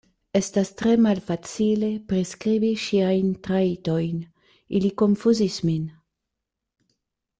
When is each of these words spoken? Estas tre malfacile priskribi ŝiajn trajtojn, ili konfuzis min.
Estas 0.37 0.69
tre 0.77 0.93
malfacile 1.05 1.89
priskribi 2.11 2.71
ŝiajn 2.85 3.29
trajtojn, 3.49 4.17
ili 4.79 4.93
konfuzis 5.03 5.59
min. 5.71 5.85